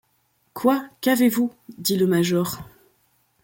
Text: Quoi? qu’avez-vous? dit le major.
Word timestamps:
Quoi? 0.55 0.89
qu’avez-vous? 1.01 1.53
dit 1.77 1.95
le 1.95 2.07
major. 2.07 2.63